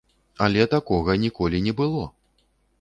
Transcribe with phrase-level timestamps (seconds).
[0.45, 2.03] Але такога ніколі не было!